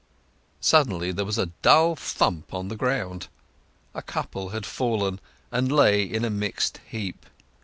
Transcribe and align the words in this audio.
Suddenly 0.61 1.11
there 1.11 1.25
was 1.25 1.37
a 1.37 1.51
dull 1.61 1.95
thump 1.95 2.55
on 2.55 2.69
the 2.69 2.75
ground: 2.75 3.27
a 3.93 4.01
couple 4.01 4.49
had 4.49 4.65
fallen, 4.65 5.19
and 5.51 5.71
lay 5.71 6.01
in 6.01 6.25
a 6.25 6.29
mixed 6.31 6.79
heap. 6.89 7.23